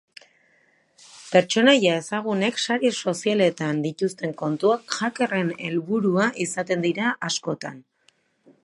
Pertsonaia 1.33 1.91
ezagunek 1.97 2.57
sare 2.63 2.91
sozialetan 3.03 3.85
dituzten 3.87 4.35
kontuak 4.41 4.97
hackerren 5.01 5.53
helburua 5.69 6.31
izaten 6.49 6.87
dira 6.89 7.15
askotan. 7.31 7.81